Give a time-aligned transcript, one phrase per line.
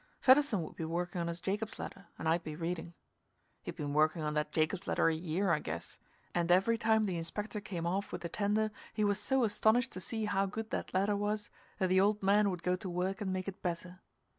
[0.19, 2.95] Fedderson would be working on his Jacob's ladder, and I'd be reading.
[3.61, 5.99] He'd been working on that Jacob's ladder a year, I guess,
[6.33, 9.99] and every time the Inspector came off with the tender he was so astonished to
[9.99, 13.31] see how good that ladder was that the old man would go to work and
[13.31, 14.01] make it better.